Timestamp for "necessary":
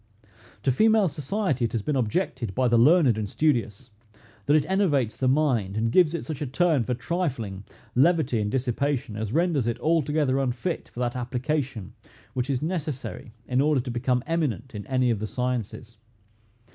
12.63-13.31